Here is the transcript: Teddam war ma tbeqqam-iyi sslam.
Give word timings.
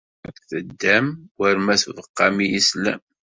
Teddam 0.49 1.07
war 1.37 1.55
ma 1.65 1.75
tbeqqam-iyi 1.81 2.61
sslam. 2.67 3.01